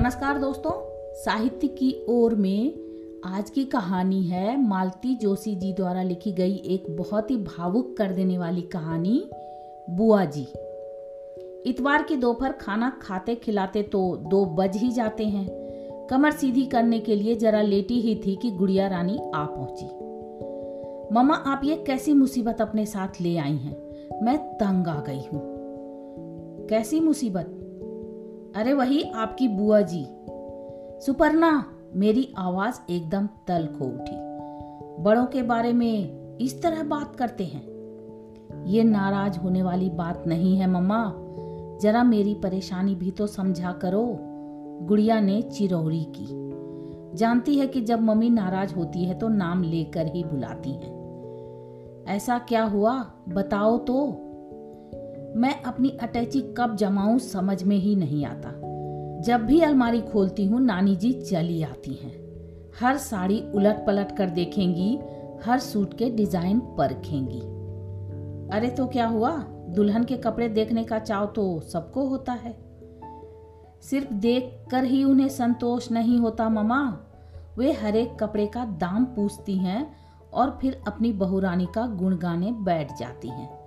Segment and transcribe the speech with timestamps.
[0.00, 0.70] नमस्कार दोस्तों,
[1.14, 2.74] साहित्य की ओर में
[3.24, 8.12] आज की कहानी है मालती जोशी जी द्वारा लिखी गई एक बहुत ही भावुक कर
[8.12, 9.30] देने वाली कहानी,
[9.90, 10.46] बुआ जी।
[11.70, 15.46] इतवार की दोपहर खाना खाते खिलाते तो दो बज ही जाते हैं।
[16.10, 19.86] कमर सीधी करने के लिए जरा लेटी ही थी कि गुड़िया रानी आ पहुँची।
[21.14, 23.76] मम्मा, आप ये कैसी मुसीबत अपने साथ ले आई हैं?
[24.22, 25.40] मैं तंग आ गई हूँ।
[26.68, 27.59] कैसी मुसीबत?
[28.56, 30.06] अरे वही आपकी बुआ जी।
[31.06, 31.64] सुपर्णा,
[31.96, 34.16] मेरी आवाज़ एकदम तल खो उठी।
[35.02, 37.68] बड़ों के बारे में इस तरह बात करते हैं।
[38.64, 41.14] ये नाराज़ होने वाली बात नहीं है, मम्मा।
[41.82, 44.18] जरा मेरी परेशानी भी तो समझा करो,
[44.82, 46.50] गुड़िया ने चिरौरी की।
[47.16, 51.00] जानती है कि जब मम्मी नाराज़ होती है तो नाम लेकर ही बुलाती हैं।
[52.04, 54.26] ऐसा क्या हुआ, बताओ तो।
[55.36, 58.50] मैं अपनी अटैची कब जमाऊं समझ में ही नहीं आता।
[59.20, 62.12] जब भी अलमारी खोलती हूँ, नानी जी चली आती हैं।
[62.80, 64.98] हर साड़ी उलट पलट कर देखेंगी,
[65.44, 67.40] हर सूट के डिज़ाइन परखेंगी।
[68.56, 69.30] अरे तो क्या हुआ?
[69.68, 72.52] दुल्हन के कपड़े देखने का चाव तो सबको होता है।
[73.82, 76.98] सिर्फ़ देख कर ही उन्हें संतोष नहीं होता ममा।
[77.58, 79.96] वे हर एक कपड़े का दाम पूछती हैं
[80.32, 83.59] और फिर अपनी बहुरानी का गुण गाने बैठ जाती हैं।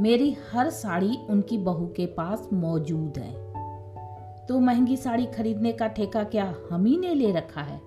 [0.00, 3.32] मेरी हर साड़ी उनकी बहू के पास मौजूद है।
[4.46, 7.80] तो महँगी साड़ी खरीदने का ठेका क्या हम ही ने ले रखा है?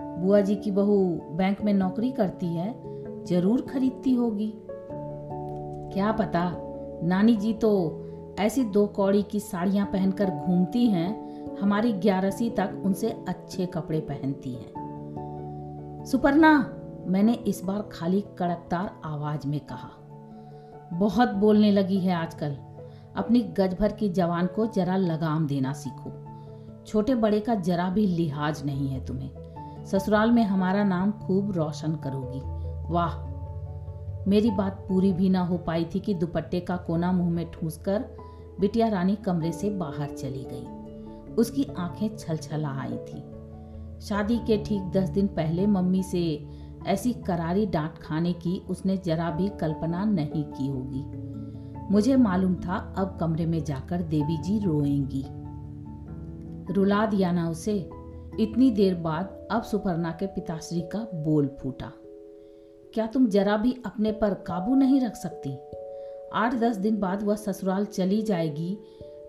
[0.00, 2.74] बुआ जी की बहू बैंक में नौकरी करती है,
[3.24, 4.52] ज़रूर खरीदती होगी।
[5.92, 6.52] क्या पता?
[7.02, 8.02] नानी जी तो
[8.38, 14.52] ऐसी दो कौड़ी की साड़ियाँ पहनकर घूमती हैं, हमारी ग्यारहसी तक उनसे अच्छे कपड़े पहनती
[14.52, 16.74] हैं। सुपर्णा,
[17.06, 19.90] मैंने इस बार खाली कड़कदार आवाज़ में कहा।
[20.92, 22.56] बहुत बोलने लगी है आजकल।
[23.16, 26.26] अपनी गज भर की जवान को जरा लगाम देना सीखो।
[26.86, 29.30] छोटे बड़े का जरा भी लिहाज नहीं है तुम्हें।
[29.86, 32.40] ससुराल में हमारा नाम खूब रोशन करोगी।
[32.92, 33.32] वाह!
[34.30, 37.78] मेरी बात पूरी भी ना हो पाई थी कि दुपट्टे का कोना मुँह में ठूस
[37.78, 38.04] कर
[38.60, 40.66] बिटिया रानी कमरे से बाहर चली गई।
[41.34, 43.32] उसकी आँखें छलछला आई थी।
[44.00, 46.44] शादी के ठीक दस दिन पहले मम्मी से
[46.86, 51.04] ऐसी करारी डांट खाने की उसने जरा भी कल्पना नहीं की होगी।
[51.92, 55.24] मुझे मालूम था अब कमरे में जाकर देवी जी रोएँगी।
[56.72, 57.90] रुला दिया ना उसे।
[58.40, 61.92] इतनी देर बाद अब सुपर्णा के पिताश्री का बोल फूटा।
[62.94, 65.58] क्या तुम जरा भी अपने पर काबू नहीं रख सकती?
[66.34, 68.78] आठ दस दिन बाद वह ससुराल चली जाएगी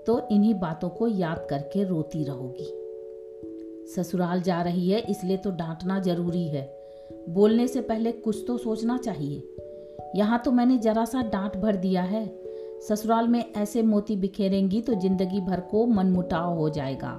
[0.07, 2.79] तो इन्हीं बातों को याद करके रोती रहोगी।
[3.95, 6.82] ससुराल जा रही है, इसलिए तो डांटना ज़रूरी है।
[7.29, 9.49] बोलने से पहले कुछ तो सोचना चाहिए।
[10.15, 12.25] यहाँ तो मैंने जरा सा डांट भर दिया है।
[12.81, 17.11] ससुराल में ऐसे मोती बिखेरेंगी तो ज़िंदगी भर को मनमुटाव हो जाएगा।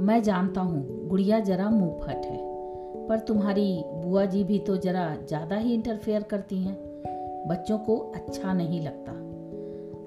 [0.00, 2.38] मैं जानता हूँ, गुड़िया जरा मुँह फट है।
[3.08, 6.76] पर तुम्हारी बुआ जी भी तो जरा ज़्यादा ही इंटरफेयर करती हैं।
[7.48, 9.12] बच्चों को अच्छा नहीं लगता।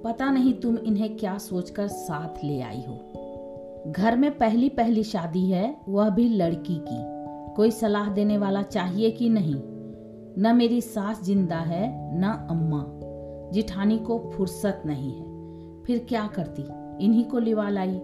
[0.03, 5.45] पता नहीं तुम इन्हें क्या सोचकर साथ ले आई हो। घर में पहली पहली शादी
[5.45, 7.12] है, वह भी लड़की की।
[7.55, 9.61] कोई सलाह देने वाला चाहिए कि नहीं?
[10.37, 12.99] न मेरी सास ज़िंदा है, न अम्मा।
[13.51, 15.33] जिठानी को फुर्सत नहीं है।
[15.83, 16.61] फिर क्या करती?
[17.05, 18.01] इन्हीं को लिवा लाई।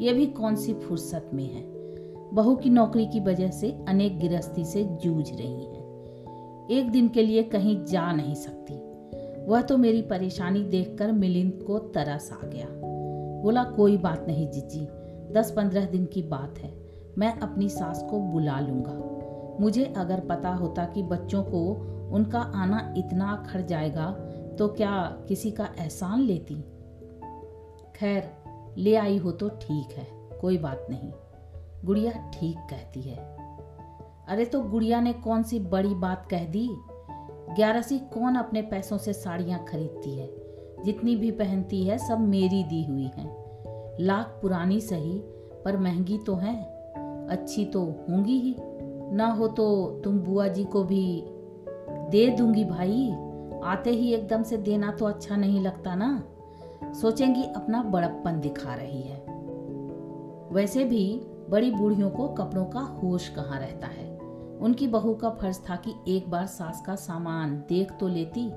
[0.00, 1.64] ये भी कौन सी फुर्सत में है?
[2.34, 5.86] बहू की नौकरी की वजह से अनेक गिरस्ती से जूझ रही है।
[6.70, 8.74] एक दिन के लिए कहीं जा नहीं सकती।
[9.44, 12.66] वह तो मेरी परेशानी देखकर मिलिंद को तरस आ गया।
[13.42, 14.88] बोला, कोई बात नहीं, जीजी।
[15.32, 16.85] दस पंद्रह दिन की बात है।
[17.18, 21.70] मैं अपनी सास को बुला लूँगा। मुझे अगर पता होता कि बच्चों को
[22.12, 24.10] उनका आना इतना अखड़ जाएगा
[24.58, 26.54] तो क्या किसी का एहसान लेती?
[27.96, 28.30] खैर,
[28.78, 30.06] ले आई हो तो ठीक है,
[30.40, 31.12] कोई बात नहीं।
[31.84, 33.36] गुड़िया ठीक कहती है।
[34.28, 36.68] अरे तो गुड़िया ने कौन सी बड़ी बात कह दी?
[37.56, 40.30] ग्यारहसी कौन अपने पैसों से साड़ियाँ खरीदती है?
[40.84, 43.36] जितनी भी पहनती है, सब मेरी दी हुई हैं।
[44.00, 45.18] लाख पुरानी सही,
[45.64, 46.75] पर महँगी तो है।
[47.30, 48.56] अच्छी तो होंगी ही।
[49.14, 51.24] ना हो तो तुम बुआ जी को भी
[52.10, 53.14] दे दूँगी भाई।
[53.64, 56.24] आते ही एकदम से देना तो अच्छा नहीं लगता ना।
[56.92, 59.26] सोचेंगी अपना बड़प्पन दिखा रही है।
[60.52, 61.20] वैसे भी
[61.50, 64.18] बड़ी बूढ़ियों को कपड़ों का होश कहाँ रहता है?
[64.60, 68.50] उनकी बहू का फ़र्ज़ था कि एक बार सास का सामान देख तो लेती।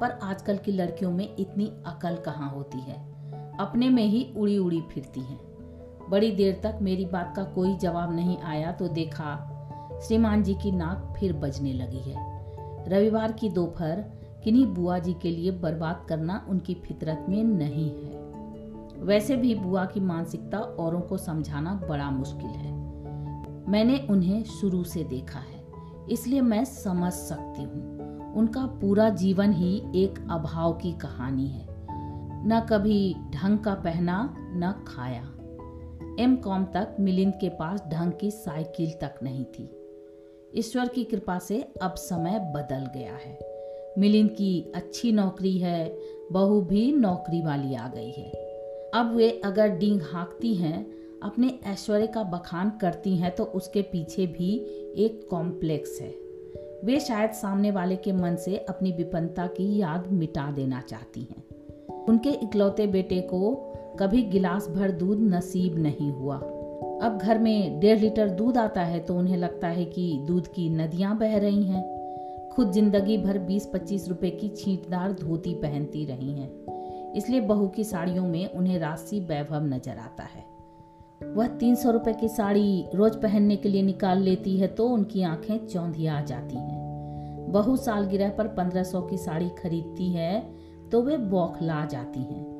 [0.00, 3.16] पर आजकल की लड़कियों में इतनी अकल कहाँ होती है?
[3.58, 5.45] अपने में ही उड़ी उड़ी फिरती हैं।
[6.10, 9.34] बड़ी देर तक मेरी बात का कोई जवाब नहीं आया तो देखा
[10.06, 12.24] श्रीमान जी की नाक फिर बजने लगी है।
[12.88, 14.00] रविवार की दोपहर
[14.44, 19.84] किन्हीं बुआ जी के लिए बर्बाद करना उनकी फितरत में नहीं है। वैसे भी बुआ
[19.84, 22.74] की मानसिकता औरों को समझाना बड़ा मुश्किल है।
[23.68, 25.64] मैंने उन्हें शुरू से देखा है,
[26.10, 31.66] इसलिए मैं समझ सकती हूँ। उनका पूरा जीवन ही एक अभाव की कहानी है।
[32.48, 35.22] न कभी ढंग का पहना, न खाया।
[36.20, 39.70] एम कॉम तक मिलिंद के पास ढंग की साइकिल तक नहीं थी।
[40.56, 43.38] ईश्वर की कृपा से अब समय बदल गया है।
[43.98, 45.98] मिलिंद की अच्छी नौकरी है,
[46.32, 48.30] बहू भी नौकरी वाली आ गई है।
[48.94, 50.86] अब वे अगर डींग हाँकती हैं,
[51.22, 54.56] अपने ऐश्वर्य का बखान करती हैं तो उसके पीछे भी
[54.96, 56.14] एक कॉम्प्लेक्स है।
[56.84, 61.44] वे शायद सामने वाले के मन से अपनी विपन्नता की याद मिटा देना चाहती हैं।
[62.04, 66.36] उनके इकलौते बेटे को कभी गिलास भर दूध नसीब नहीं हुआ।
[67.02, 70.68] अब घर में डेढ़ लीटर दूध आता है तो उन्हें लगता है कि दूध की
[70.70, 71.84] नदियाँ बह रही हैं।
[72.48, 78.26] खुद ज़िंदगी भर 20-25 रुपए की छींटदार धोती पहनती रही हैं। इसलिए बहू की साड़ियों
[78.26, 80.44] में उन्हें राशि वैभव नज़र आता है।
[81.34, 85.22] वह तीन सौ रुपए की साड़ी रोज पहनने के लिए निकाल लेती है तो उनकी
[85.22, 90.40] आँखें चौंधिया आ जाती हैं। बहू सालगिरह पर पंद्रह सौ की साड़ी खरीदती है
[90.90, 92.55] तो वे बौखला जाती हैं।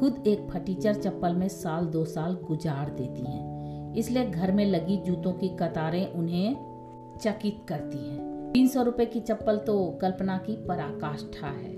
[0.00, 4.96] खुद एक फटीचर चप्पल में साल दो साल गुजार देती हैं। इसलिए घर में लगी
[4.96, 10.56] जूतों की कतारें उन्हें चकित करती हैं। तीन सौ रुपए की चप्पल तो कल्पना की
[10.66, 11.72] पराकाष्ठा है।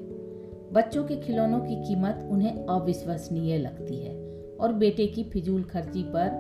[0.73, 4.15] बच्चों के खिलौनों की कीमत उन्हें अविश्वसनीय लगती है
[4.61, 6.31] और बेटे की फिजूल खर्ची पर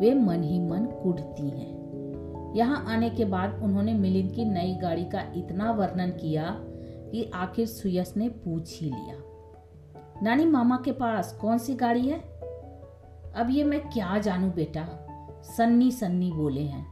[0.00, 5.04] वे मन ही मन कुटती हैं। यहाँ आने के बाद उन्होंने मिलिंद की नई गाड़ी
[5.04, 6.56] का इतना वर्णन किया
[7.10, 9.21] कि आखिर सुयस ने पूछ ही लिया।
[10.22, 12.18] नानी मामा के पास कौन सी गाड़ी है?
[13.36, 15.06] अब ये मैं क्या जानू बेटा?
[15.42, 16.86] सन्नी सन्नी बोले हैं।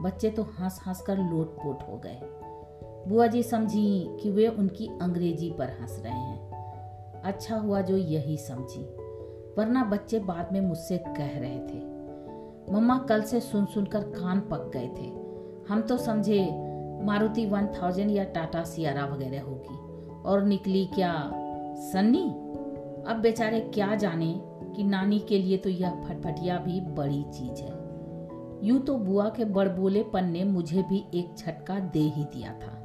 [0.00, 2.18] बच्चे तो हंस हंस कर लोटपोट हो गए।
[3.08, 6.50] बुआ जी समझी कि वे उनकी अंग्रेज़ी पर हंस रहे हैं।
[7.22, 8.82] अच्छा हुआ जो यही समझी,
[9.58, 11.84] वरना बच्चे बाद में मुझसे कह रहे थे।
[12.72, 15.08] मम्मा कल से सुन सुनकर कान पक गए थे।
[15.72, 16.48] हम तो समझे
[17.04, 19.76] मारुति वन थाउज़ेंड या टाटा सियारा वगैरह होगी।
[20.22, 21.30] और निकली क्या
[21.74, 22.41] सन्नी?
[23.08, 24.34] अब बेचारे क्या जाने
[24.76, 27.80] कि नानी के लिए तो यह फटफटिया भी बड़ी चीज़ है।
[28.62, 32.78] यूँ तो बुआ के बड़बोलेपन ने मुझे भी एक झटका दे ही दिया था।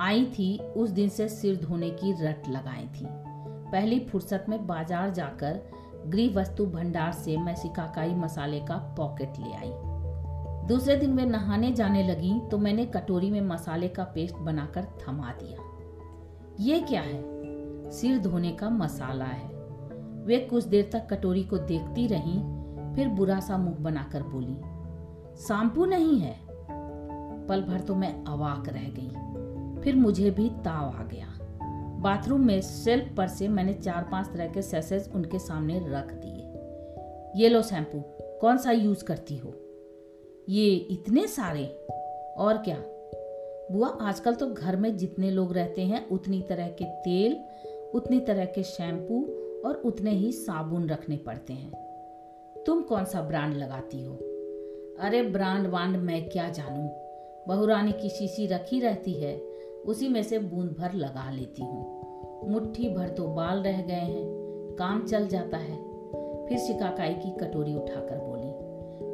[0.00, 3.06] आई थी, उस दिन से सिर धोने की रट लगाई थी।
[3.72, 5.60] पहली फुर्सत में बाज़ार जाकर
[6.06, 9.72] गृह वस्तु भंडार से मैं सिकाकाई मसाले का पॉकेट ले आई।
[10.68, 15.32] दूसरे दिन वे नहाने जाने लगी तो मैंने कटोरी में मसाले का पेस्ट बनाकर थमा
[15.32, 15.58] दिया।
[16.60, 17.33] ये क्या है?
[17.90, 19.54] सिर धोने का मसाला है।
[20.24, 22.64] वे कुछ देर तक कटोरी को देखती रहीं,
[22.94, 24.54] फिर बुरा सा मुँह बनाकर बोली
[25.36, 26.36] शैम्पू नहीं है?
[27.46, 29.10] पल भर तो मैं अवाक रह गई।
[29.82, 31.38] फिर मुझे भी ताव आ गया।
[32.00, 36.44] बाथरूम में सेल्फ पर से मैंने चार पाँच तरह के सेसेज उनके सामने रख दिए।
[37.42, 38.04] ये लो शैम्पू,
[38.40, 39.52] कौन सा यूज़ करती हो?
[40.48, 41.86] ये इतने सारे।
[42.38, 42.82] और क्या?
[43.72, 47.44] बुआ, आजकल तो घर में जितने लोग रहते हैं, उतनी तरह के तेल
[47.94, 49.24] उतनी तरह के शैम्पू
[49.68, 51.72] और उतने ही साबुन रखने पड़ते हैं।
[52.66, 54.14] तुम कौन सा ब्रांड लगाती हो?
[55.00, 56.88] अरे, ब्रांड वांड मैं क्या जानूं?
[57.48, 59.42] बहुरानी की शीशी रखी रहती है,
[59.86, 62.04] उसी में से बूंद भर लगा लेती हूँ।
[62.50, 64.24] मुट्ठी भर तो बाल रह गए हैं,
[64.78, 65.76] काम चल जाता है।
[66.46, 68.64] फिर शिकाकाई की कटोरी उठाकर बोली,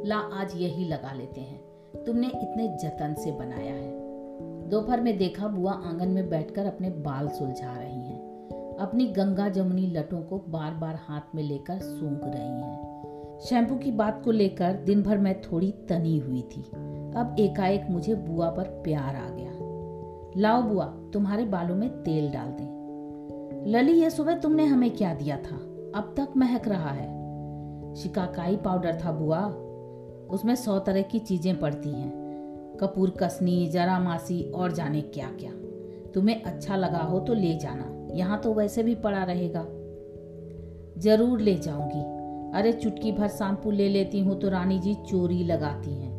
[0.09, 1.65] ला, आज यही लगा लेते हैं।
[2.03, 4.11] तुमने इतने जतन से बनाया है।
[4.69, 7.90] दोपहर में देखा बुआ आँगन में बैठकर अपने बाल सुलझा रहे
[8.81, 12.91] अपनी गंगा जमुनी लटों को बार बार हाथ में लेकर सूंघ रही हैं।
[13.39, 16.61] शैम्पू की बात को लेकर दिन भर मैं थोड़ी तनी हुई थी।
[17.15, 19.51] अब एकाएक मुझे बुआ पर प्यार आ गया।
[20.37, 22.81] लाओ बुआ, तुम्हारे बालों में तेल डाल दें।
[23.67, 25.55] लली, ये सुबह तुमने हमें क्या दिया था?
[25.95, 27.21] अब तक महक रहा है।
[27.95, 29.43] शिकाकाई पाउडर था बुआ।
[30.35, 32.21] उसमें सौ तरह की चीज़ें पड़ती हैं।
[32.81, 35.51] कपूर, कसनी, जरा मासी और जाने क्या क्या
[36.11, 39.65] तुम्हें अच्छा लगा हो तो ले जाना। यहाँ तो वैसे भी पड़ा रहेगा।
[41.01, 42.01] ज़रूर ले जाऊँगी।
[42.57, 46.11] अरे चुटकी भर शैम्पू ले लेती हूँ तो रानी जी चोरी लगाती हैं।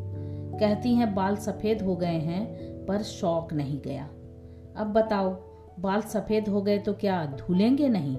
[0.61, 2.45] कहती हैं, बाल सफ़ेद हो गए हैं,
[2.87, 4.05] पर शौक नहीं गया।
[4.77, 5.31] अब बताओ,
[5.81, 8.17] बाल सफ़ेद हो गए तो क्या धुलेंगे नहीं?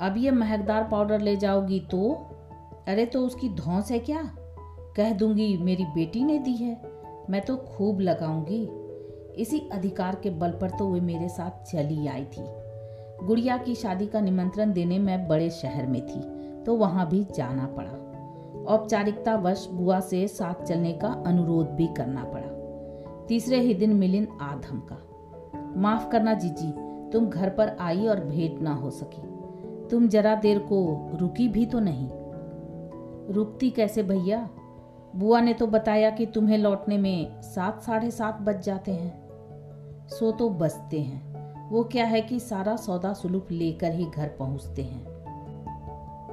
[0.00, 2.12] अब ये महकदार पाउडर ले जाओगी तो?
[2.88, 4.22] अरे तो उसकी धौस है क्या?
[4.96, 6.80] कह दूँगी, मेरी बेटी ने दी है।
[7.30, 8.62] मैं तो खूब लगाऊँगी।
[9.42, 12.44] इसी अधिकार के बल पर तो वे मेरे साथ चली आई थी।
[13.24, 16.20] गुड़िया की शादी का निमंत्रण देने मैं बड़े शहर में थी
[16.62, 17.90] तो वहाँ भी जाना पड़ा।
[18.74, 22.60] औपचारिकता वश बुआ से साथ चलने का अनुरोध भी करना पड़ा।
[23.26, 24.98] तीसरे ही दिन मिलिन आधम का।
[25.76, 26.72] माफ़ करना जीजी,
[27.10, 29.22] तुम घर पर आई और भेंट ना हो सकी।
[29.88, 32.08] तुम जरा देर को रुकी भी तो नहीं।
[33.34, 34.48] रुकती कैसे भैया?
[35.16, 39.28] बुआ ने तो बताया कि तुम्हें लौटने में सात साढ़े सात बज जाते हैं।
[40.08, 41.29] सो तो बचते हैं।
[41.70, 45.06] वो क्या है कि सारा सौदा सुलूप लेकर ही घर पहुँचते हैं।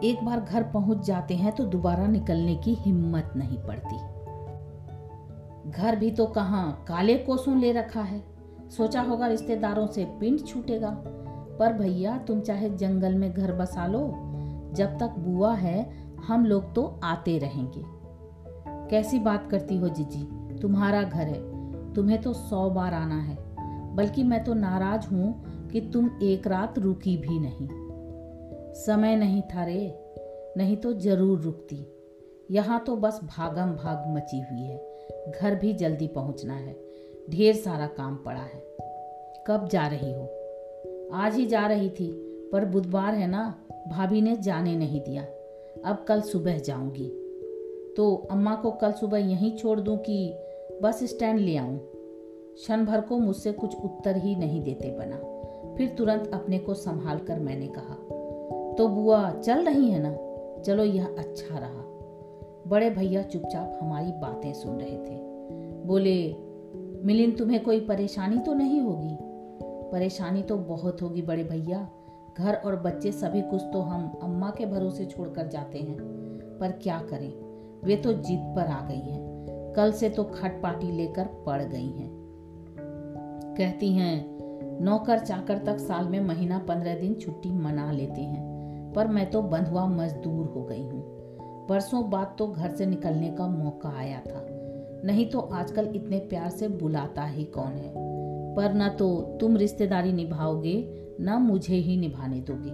[0.04, 3.98] एक बार घर पहुँच जाते हैं तो दोबारा निकलने की हिम्मत नहीं पड़ती।
[5.72, 8.24] घर भी तो कहाँ काले कोसों ले रखा है।
[8.70, 11.04] सोचा होगा रिश्तेदारों से पिंड छूटेगा।
[11.60, 14.12] पर भैया, तुम चाहे जंगल में घर बसा लो,
[14.74, 15.92] जब तक बुआ है,
[16.28, 17.84] हम लोग तो आते रहेंगे।
[18.90, 20.30] कैसी बात करती हो जीजी?
[20.62, 23.47] तुम्हारा घर है, तुम्हें तो सौ बार आना है।
[23.98, 27.68] बल्कि मैं तो नाराज़ हूँ कि तुम एक रात रुकी भी नहीं।
[28.74, 30.00] समय नहीं था रे,
[30.58, 31.86] नहीं तो ज़रूर रुकती।
[32.52, 34.98] यहाँ तो बस भागम भाग मची हुई है।
[35.42, 36.76] घर भी जल्दी पहुँचना है।
[37.30, 38.78] ढेर सारा काम पड़ा है।
[39.48, 40.30] कब जा रही हो?
[41.14, 42.12] आज ही जा रही थी,
[42.54, 45.24] पर बुधवार है ना, भाभी ने जाने नहीं दिया।
[45.86, 47.08] अब कल सुबह जाऊँगी।
[47.98, 50.38] तो अम्मा को कल सुबह यहीं छोड़ दूँ कि
[50.82, 51.97] बस स्टैंड ले आऊँ?
[52.58, 55.16] क्षण भर को मुझसे कुछ उत्तर ही नहीं देते बना।
[55.76, 57.96] फिर तुरंत अपने को संभाल कर मैंने कहा
[58.76, 60.18] तो बुआ, चल रही है ना?
[60.62, 61.84] चलो यह अच्छा रहा।
[62.68, 65.20] बड़े भैया चुपचाप हमारी बातें सुन रहे थे।
[65.86, 66.36] बोले
[67.06, 69.18] मिलिन तुम्हें कोई परेशानी तो नहीं होगी?
[69.92, 71.90] परेशानी तो बहुत होगी बड़े भैया।
[72.38, 75.98] घर और बच्चे सभी कुछ तो हम अम्मा के भरोसे छोड़कर जाते हैं।
[76.62, 77.34] पर क्या करें?
[77.84, 79.28] वे तो जिद पर आ गई हैं।
[79.76, 82.17] कल से तो खटपाटी लेकर पड़ गई हैं।
[83.58, 84.38] कहती हैं,
[84.82, 89.42] नौकर चाकर तक साल में महीना पंद्रह दिन छुट्टी मना लेते हैं, पर मैं तो
[89.42, 91.02] बंधुआ मजदूर हो गई हूँ।
[91.68, 94.48] परसों बाद तो घर से निकलने का मौका आया था।
[95.06, 97.92] नहीं तो आजकल इतने प्यार से बुलाता ही कौन है?
[98.56, 102.72] पर न तो तुम रिश्तेदारी निभाओगे, न मुझे ही निभाने दोगे।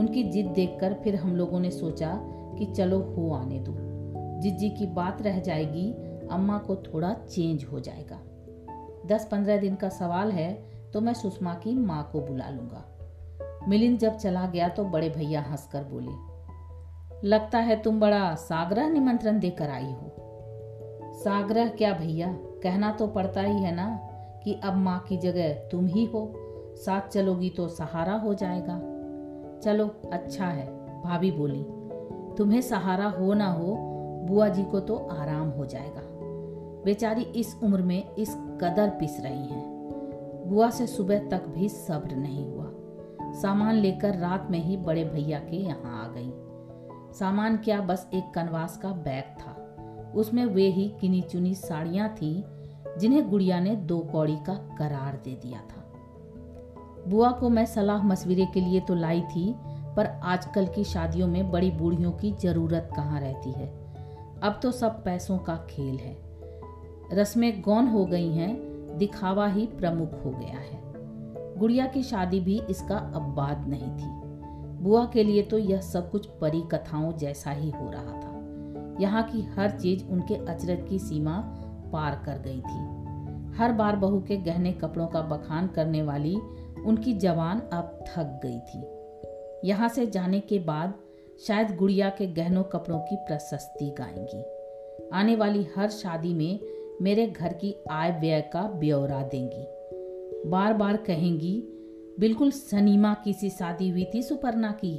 [0.00, 2.20] उनकी जिद देखकर फिर हम लोगों ने सोचा
[2.58, 3.74] कि चलो हो आने दो।
[4.40, 5.92] जिज्जी की बात रह जाएगी,
[6.30, 8.20] अम्मा को थोड़ा चेंज हो जाएगा।
[9.06, 10.52] दस पंद्रह दिन का सवाल है
[10.92, 12.84] तो मैं सुषमा की माँ को बुला लूँगा।
[13.68, 16.12] मिलिंद जब चला गया तो बड़े भैया हंसकर बोले,
[17.28, 20.12] लगता है तुम बड़ा सागरह निमंत्रण देकर आई हो।
[21.14, 23.88] सागरह, क्या भैया, कहना तो पड़ता ही है ना
[24.44, 26.32] कि अब माँ की जगह तुम ही हो,
[26.76, 28.78] साथ चलोगी तो सहारा हो जाएगा।
[29.60, 30.66] चलो अच्छा है,
[31.02, 31.62] भाभी बोली,
[32.36, 33.76] तुम्हें सहारा हो ना हो,
[34.22, 36.02] बुआ जी को तो आराम हो जाएगा।
[36.84, 39.80] बेचारी इस उम्र में इस कदर पिस रही हैं।
[40.46, 42.66] बुआ से सुबह तक भी सब्र नहीं हुआ।
[43.32, 46.32] सामान लेकर रात में ही बड़े भैया के यहाँ आ गई।
[47.18, 49.56] सामान क्या बस एक कनवास का बैग था।
[50.14, 52.44] उसमें वे ही किनी चुनी साड़ियाँ थी,
[52.98, 55.92] जिन्हें गुड़िया ने दो कौड़ी का करार दे दिया था।
[57.08, 59.56] बुआ को मैं सलाह मशविरे के लिए तो लाई थी,
[59.96, 63.66] पर आजकल की शादियों में बड़ी बूढ़ियों की ज़रूरत कहाँ रहती है?
[64.42, 66.29] अब तो सब पैसों का खेल है।
[67.12, 70.80] रस्में गौन हो गई हैं, दिखावा ही प्रमुख हो गया है।
[71.58, 74.30] गुड़िया की शादी भी इसका अब्बाद नहीं थी।
[74.82, 78.30] बुआ के लिए तो यह सब कुछ परी कथाओं जैसा ही हो रहा था।
[79.00, 81.38] यहाँ की हर चीज़ उनके अचरज की सीमा
[81.92, 83.00] पार कर गई थी।
[83.58, 86.36] हर बार बहू के गहने कपड़ों का बखान करने वाली
[86.86, 89.00] उनकी जवान अब थक गई थी।
[89.68, 90.94] यहाँ से जाने के बाद
[91.46, 94.44] शायद गुड़िया के गहनों कपड़ों की प्रशस्ति गाएँगी।
[95.12, 96.60] आने वाली हर शादी में
[97.02, 99.66] मेरे घर की आय व्यय का ब्यौरा देंगी।
[100.50, 101.62] बार बार कहेंगी,
[102.18, 104.98] बिल्कुल सनीमा की सी शादी हुई थी सुपर्णा की।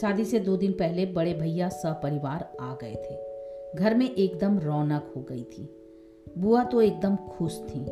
[0.00, 3.16] शादी से दो दिन पहले बड़े भैया सपरिवार आ गए थे।
[3.78, 5.76] घर में एकदम रौनक हो गई थी।
[6.38, 7.86] बुआ तो एकदम खुश थी।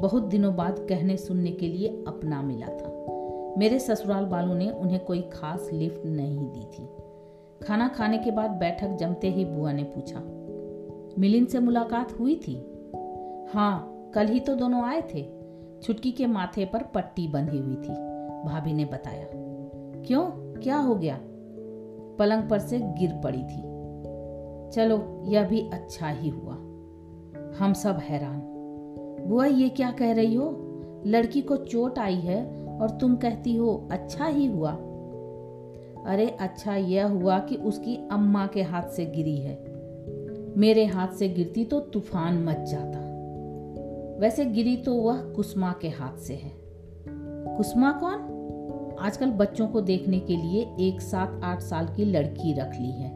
[0.00, 3.04] बहुत दिनों बाद कहने सुनने के लिए अपना मिला था।
[3.58, 6.88] मेरे ससुराल वालों ने उन्हें कोई खास लिफ्ट नहीं दी थी।
[7.66, 10.20] खाना खाने के बाद बैठक जमते ही बुआ ने पूछा
[11.18, 12.54] मिलिन से मुलाकात हुई थी।
[13.54, 15.40] हाँ कल ही तो दोनों आए थे।
[15.82, 17.92] छुटकी के माथे पर पट्टी बंधी हुई थी,
[18.44, 19.26] भाभी ने बताया।
[20.02, 20.24] क्यों?
[20.60, 21.18] क्या हो गया?
[22.18, 23.70] पलंग पर से गिर पड़ी थी।
[24.70, 26.54] चलो, यह भी अच्छा ही हुआ।
[27.58, 28.40] हम सब हैरान।
[29.28, 30.66] बुआ, ये क्या कह रही हो?
[31.06, 34.72] लड़की को चोट आई है और तुम कहती हो अच्छा ही हुआ।
[36.06, 39.69] अरे अच्छा यह हुआ कि उसकी अम्मा के हाथ से गिरी है।
[40.60, 42.98] मेरे हाथ से गिरती तो तूफ़ान मच जाता।
[44.20, 46.52] वैसे गिरी तो वह कुसमा के हाथ से है।
[47.56, 48.40] कुसमा कौन?
[49.00, 53.10] आजकल बच्चों को देखने के लिए एक सात आठ साल की लड़की रख ली है।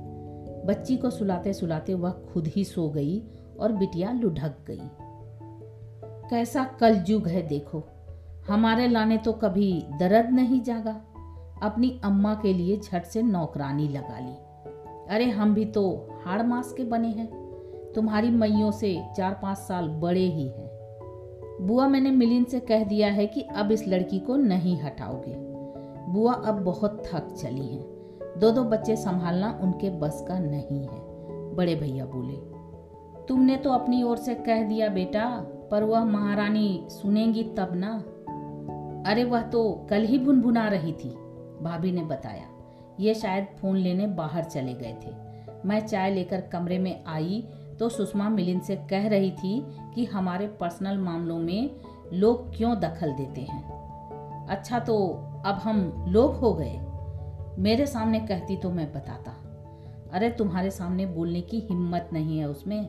[0.67, 3.23] बच्ची को सुलाते सुलाते वह खुद ही सो गई
[3.61, 4.81] और बिटिया लुढ़क गई।
[6.31, 7.85] कैसा कल कलयुग है देखो।
[8.49, 11.01] हमारे लाने तो कभी दर्द नहीं जागा।
[11.63, 14.54] अपनी अम्मा के लिए झट से नौकरानी लगा ली।
[15.11, 17.27] अरे हम भी तो हाड़ मास के बने हैं।
[17.95, 20.69] तुम्हारी मैयों से चार पाँच साल बड़े ही हैं।
[21.61, 25.35] बुआ मैंने मिलिन से कह दिया है कि अब इस लड़की को नहीं हटाओगे।
[26.13, 31.03] बुआ अब बहुत थक चली हैं। दो दो बच्चे संभालना उनके बस का नहीं है।
[31.55, 32.37] बड़े भैया बोले,
[33.27, 35.27] तुमने तो अपनी ओर से कह दिया बेटा,
[35.71, 37.93] पर वह महारानी सुनेंगी तब ना।
[39.11, 41.09] अरे वह तो कल ही भुनभुना रही थी,
[41.63, 42.49] भाभी ने बताया।
[43.01, 45.11] ये शायद फ़ोन लेने बाहर चले गए थे।
[45.65, 47.49] मैं चाय लेकर कमरे में आई
[47.79, 51.71] तो सुषमा मिलिंद से कह रही थी कि हमारे पर्सनल मामलों में
[52.13, 53.75] लोग क्यों दखल देते हैं।
[54.47, 55.09] अच्छा तो
[55.47, 56.81] अब हम लोग हो गए।
[57.63, 59.31] मेरे सामने कहती तो मैं बताता।
[60.13, 62.87] अरे तुम्हारे सामने बोलने की हिम्मत नहीं है उसमें।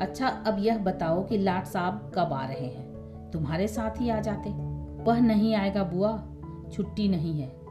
[0.00, 2.94] अच्छा अब यह बताओ कि लाट साहब कब आ रहे हैं।
[3.30, 4.50] तुम्हारे साथ ही आ जाते।
[5.04, 6.22] वह नहीं आएगा बुआ।
[6.72, 7.63] छुट्टी नहीं है।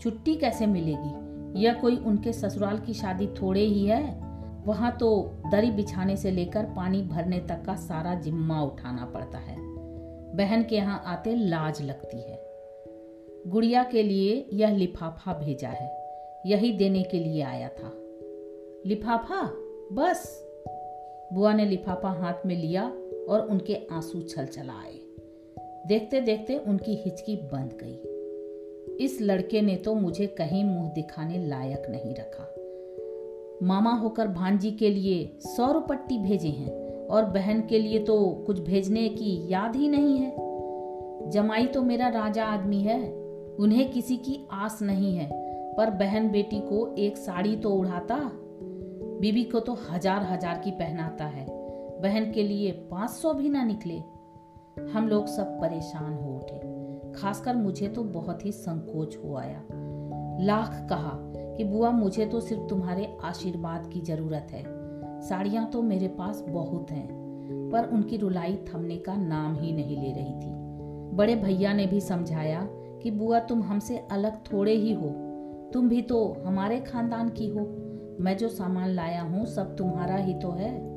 [0.00, 1.26] छुट्टी कैसे मिलेगी?
[1.62, 4.26] यह कोई उनके ससुराल की शादी थोड़े ही है?
[4.64, 9.56] वहाँ तो दरी बिछाने से लेकर पानी भरने तक का सारा जिम्मा उठाना पड़ता है।
[10.36, 12.46] बहन के यहाँ आते लाज लगती है।
[13.46, 16.06] गुड़िया के लिए यह लिफाफा भेजा है।
[16.46, 17.92] यही देने के लिए आया था।
[18.86, 19.50] लिफाफा?
[19.92, 20.46] बस।
[21.32, 22.84] बुआ ने लिफाफा हाथ में लिया
[23.28, 24.98] और उनके आँसू छल चलाए
[25.86, 28.15] देखते देखते उनकी हिचकी बंद गई।
[29.00, 32.52] इस लड़के ने तो मुझे कहीं मुँह दिखाने लायक नहीं रखा।
[33.62, 38.60] मामा होकर भांजी के लिए सौ रुपट्टी भेजे हैं और बहन के लिए तो कुछ
[38.60, 43.00] भेजने की याद ही नहीं है। जमाई तो मेरा राजा आदमी है,
[43.58, 45.28] उन्हें किसी की आस नहीं है,
[45.76, 48.16] पर बहन बेटी को एक साड़ी तो उड़ाता।
[49.20, 51.46] बीबी को तो हज़ार हज़ार की पहनाता है,
[52.02, 53.98] बहन के लिए पाँच सौ भी ना निकले।
[54.92, 56.75] हम लोग सब परेशान हो उठे।
[57.16, 59.62] खासकर मुझे तो बहुत ही संकोच हो आया।
[60.40, 61.12] लाख कहा
[61.56, 64.64] कि, बुआ, मुझे तो सिर्फ़ तुम्हारे आशीर्वाद की ज़रूरत है।
[65.20, 67.08] साड़ियाँ तो मेरे पास बहुत हैं,
[67.72, 70.66] पर उनकी रुलाई थमने का नाम ही नहीं ले रही थी।
[71.16, 75.22] बड़े भैया ने भी समझाया कि, बुआ, तुम हमसे अलग थोड़े ही हो।
[75.72, 77.60] तुम भी तो हमारे खानदान की हो।
[78.20, 80.96] मैं जो सामान लाया हूँ, सब तुम्हारा ही तो है।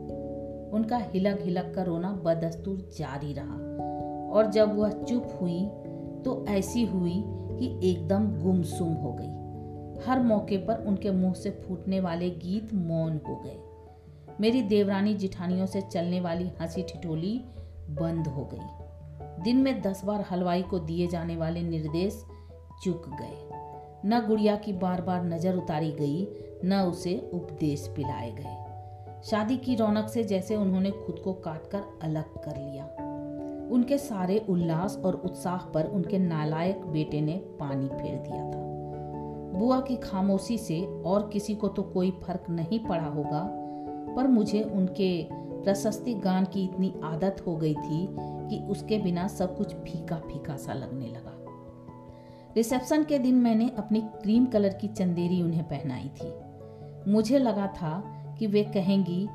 [0.70, 3.70] उनका हिलक हिलक कर रोना बदस्तूर जारी रहा।
[4.32, 5.70] और जब वह चुप हुई
[6.26, 9.40] तो ऐसी हुई कि एकदम गुमसुम हो गई।
[10.06, 13.60] हर मौके पर उनके मुँह से फूटने वाले गीत मौन हो गए।
[14.42, 17.46] मेरी देवरानी जिठानियों से चलने वाली हँसी ठिठोली
[17.90, 22.24] बंद हो गई। दिन में दस बार हलवाई को दिए जाने वाले निर्देश
[22.84, 23.50] चुक गए।
[24.06, 26.28] न गुड़िया की बार बार नज़र उतारी गई,
[26.66, 28.66] न उसे उपदेश पिलाए गए।
[29.24, 33.09] शादी की रौनक से जैसे उन्होंने खुद को काटकर अलग कर लिया।
[33.70, 38.68] उनके सारे उल्लास और उत्साह पर उनके नालायक बेटे ने पानी फेर दिया था।
[39.60, 43.42] बुआ की खामोशी से और किसी को तो कोई फ़र्क नहीं पड़ा होगा,
[44.16, 45.28] पर मुझे उनके
[45.64, 48.08] प्रशस्ति गान की इतनी आदत हो गई थी
[48.50, 51.36] कि उसके बिना सब कुछ फीका फीका सा लगने लगा।
[52.56, 58.02] रिसेप्शन के दिन मैंने अपनी क्रीम कलर की चंदेरी उन्हें पहनाई थी। मुझे लगा था
[58.40, 59.28] कि वे कहेंगी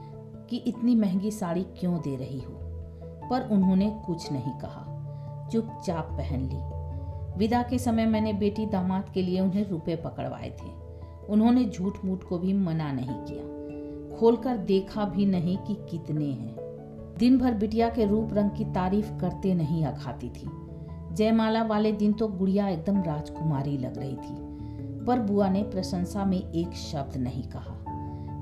[0.51, 2.64] कि इतनी महँगी साड़ी क्यों दे रही हो?
[3.31, 4.91] पर उन्होंने कुछ नहीं कहा।
[5.53, 6.85] चुपचाप पहन ली।
[7.39, 10.85] विदा के समय मैंने बेटी दामाद के लिए उन्हें रुपए पकड़वाए थे।
[11.27, 13.55] उन्होंने झूठ मूठ को भी मना नहीं किया।
[14.17, 16.57] खोलकर देखा भी नहीं कि कितने हैं।
[17.19, 20.51] दिन भर बिटिया के रूप रंग की तारीफ़ करते नहीं अखाती थी।
[21.13, 24.45] जयमाला वाले दिन तो गुड़िया एकदम राजकुमारी लग रही थी।
[25.05, 27.85] पर बुआ ने प्रशंसा में एक शब्द नहीं कहा।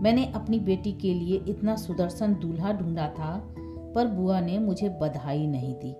[0.02, 3.54] मैंने अपनी बेटी के लिए इतना सुदर्शन दूल्हा ढूंढा था
[3.94, 5.94] पर बुआ ने मुझे बधाई नहीं दी।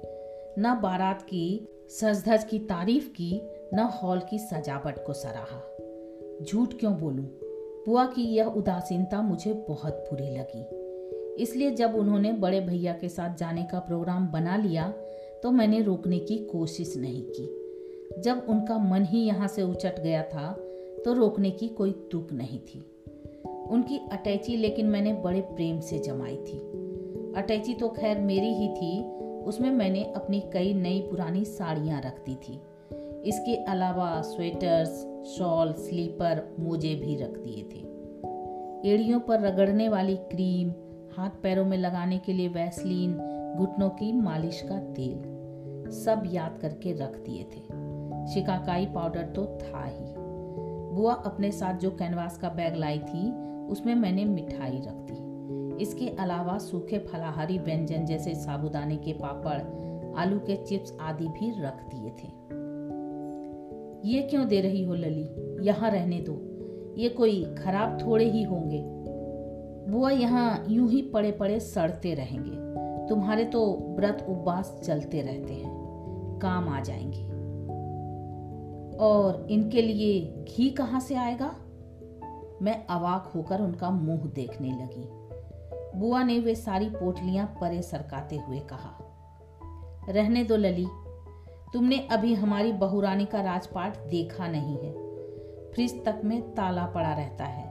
[0.59, 3.41] न बारात की सजधज की तारीफ़ की,
[3.75, 5.61] न हॉल की सजावट को सराहा।
[6.43, 7.25] झूठ क्यों बोलूँ?
[7.87, 13.37] बुआ की यह उदासीनता मुझे बहुत बुरी लगी। इसलिए जब उन्होंने बड़े भैया के साथ
[13.37, 14.89] जाने का प्रोग्राम बना लिया
[15.43, 20.23] तो मैंने रोकने की कोशिश नहीं की। जब उनका मन ही यहाँ से उचट गया
[20.23, 20.53] था
[21.05, 22.79] तो रोकने की कोई तुक नहीं थी।
[23.71, 26.59] उनकी अटैची लेकिन मैंने बड़े प्रेम से जमाई थी।
[27.37, 29.03] अटैची तो खैर मेरी ही थी,
[29.45, 32.61] उसमें मैंने अपनी कई नई पुरानी साड़ियाँ रख दी थी।
[33.29, 34.90] इसके अलावा स्वेटर्स,
[35.27, 37.92] शॉल, स्लीपर, मोजे भी रख दिए थे।
[38.90, 40.71] एड़ियों पर रगड़ने वाली क्रीम,
[41.16, 43.12] हाथ पैरों में लगाने के लिए वैसलीन,
[43.59, 45.23] घुटनों की मालिश का तेल,
[45.90, 47.61] सब याद करके रख दिए थे।
[48.35, 50.14] शिकाकाई पाउडर तो था ही।
[50.97, 53.31] बुआ अपने साथ जो कैनवास का बैग लाई थी,
[53.66, 55.22] उसमें मैंने मिठाई रख दी।
[55.81, 59.83] इसके अलावा सूखे फलाहारी व्यंजन जैसे साबुदाने के पापड़,
[60.19, 62.43] आलू के चिप्स आदि भी रख दिए थे।
[64.09, 65.31] ये क्यों दे रही हो लली?
[65.67, 66.53] यहाँ रहने दो।
[67.01, 68.85] ये कोई खराब थोड़े ही होंगे।
[69.93, 72.73] बुआ यहाँ यूँ ही पड़े पड़े सड़ते रहेंगे।
[73.09, 75.83] तुम्हारे तो व्रत उपवास चलते रहते हैं।
[76.43, 77.25] काम आ जाएँगे।
[78.97, 81.55] और इनके लिए घी कहाँ से आएगा?
[82.63, 85.22] मैं अवाक होकर उनका मुँह देखने लगी।
[85.97, 88.99] बुआ ने वे सारी पोटलियाँ परे सरकाते हुए कहा,
[90.09, 90.87] रहने दो लली,
[91.73, 94.93] तुमने अभी हमारी बहुरानी का राजपाट देखा नहीं है।
[95.73, 97.71] फ्रिज तक में ताला पड़ा रहता है।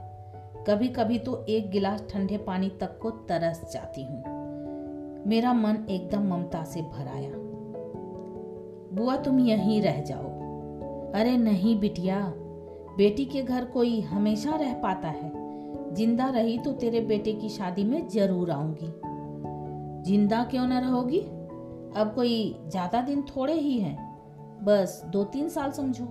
[0.68, 4.22] कभी कभी तो एक गिलास ठंडे पानी तक को तरस जाती हूँ।
[5.26, 7.30] मेरा मन एकदम ममता से भर आया।
[8.92, 10.26] बुआ, तुम यहीं रह जाओ।
[11.12, 12.20] अरे नहीं बिटिया,
[12.96, 15.41] बेटी के घर कोई हमेशा रह पाता है।
[15.94, 18.92] ज़िंदा रही तो तेरे बेटे की शादी में ज़रूर आऊँगी।
[20.10, 21.20] ज़िंदा क्यों ना रहोगी?
[21.96, 23.96] अब कोई ज़्यादा दिन थोड़े ही हैं।
[24.64, 26.04] बस दो तीन साल समझो।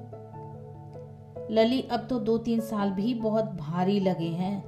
[1.51, 4.61] लली, अब तो दो तीन साल भी बहुत भारी लगे हैं।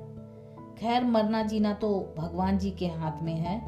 [0.75, 3.59] खैर, मरना जीना तो भगवान जी के हाथ में है,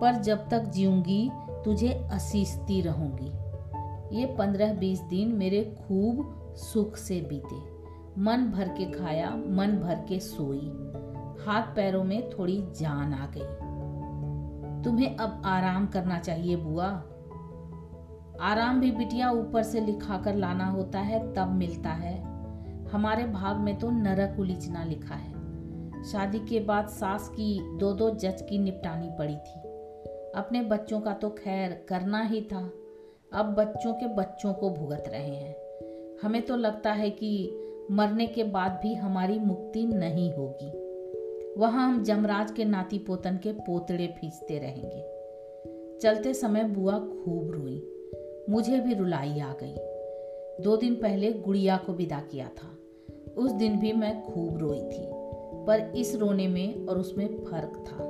[0.00, 1.30] पर जब तक जीऊँगी,
[1.64, 7.69] तुझे असीसती रहूँगी। ये पंद्रह बीस दिन मेरे खूब सुख से बीते।
[8.18, 10.92] मन भर के खाया, मन भर के सोई।
[11.46, 13.70] हाथ पैरों में थोड़ी जान आ गई।
[14.84, 16.86] तुम्हें अब आराम करना चाहिए बुआ।
[18.40, 22.22] आराम भी बिटिया ऊपर से लिखा कर लाना होता है, तब मिलता है।
[22.88, 25.40] हमारे भाग में तो नरक उलिचना लिखा है।
[26.04, 29.60] शादी के बाद सास की दो दो जज की निपटानी पड़ी थी।
[30.34, 32.70] अपने बच्चों का तो खैर करना ही था।
[33.32, 35.56] अब बच्चों के बच्चों को भुगत रहे हैं।
[36.24, 37.52] हमें तो लगता है कि
[37.90, 40.90] मरने के बाद भी हमारी मुक्ति नहीं होगी।
[41.60, 45.20] वहाँ हम जमराज के नाती पोतन के पोतड़े फीसते रहेंगे।
[45.98, 47.92] चलते समय बुआ खूब रोई।
[48.50, 49.74] मुझे भी रुलाई आ गई।
[50.62, 52.78] दो दिन पहले गुड़िया को विदा किया था।
[53.38, 55.10] उस दिन भी मैं खूब रोई थी।
[55.66, 58.04] पर इस रोने में और उसमें फ़र्क था।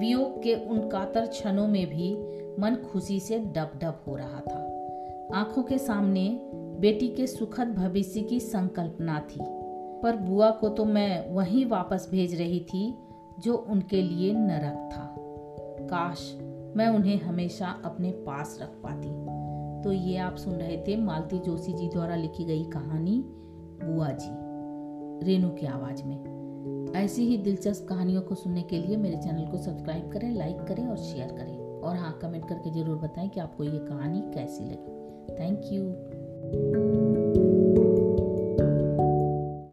[0.00, 2.14] वियोग के उन कातर क्षणों में भी
[2.60, 4.60] मन खुशी से डब डब हो रहा था।
[5.34, 9.40] आँखों के सामने बेटी के सुखद भविष्य की संकल्पना थी।
[10.02, 12.98] पर बुआ को तो मैं वहीं वापस भेज रही थी,
[13.40, 15.14] जो उनके लिए नरक था।
[15.86, 16.38] काश
[16.76, 19.08] मैं उन्हें हमेशा अपने पास रख पाती।
[19.82, 23.24] तो ये आप सुन रहे थे मालती जोशी जी द्वारा लिखी गई कहानी,
[23.84, 24.30] बुआ जी
[25.26, 26.34] रेनू की आवाज़ में।
[26.96, 30.86] ऐसी ही दिलचस्प कहानियों को सुनने के लिए मेरे चैनल को सब्सक्राइब करें, लाइक करें
[30.86, 34.94] और शेयर करें। और हाँ कमेंट करके ज़रूर बताएँ कि आपको ये कहानी कैसी लगी।
[35.34, 36.13] Thank you.
[36.54, 37.83] Thank you.